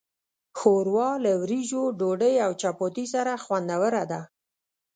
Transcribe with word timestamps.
ښوروا 0.59 1.11
له 1.25 1.31
وریژو، 1.41 1.83
ډوډۍ، 1.99 2.33
او 2.45 2.51
چپاتي 2.61 3.05
سره 3.13 3.31
خوندوره 3.43 4.03
ده. 4.11 4.21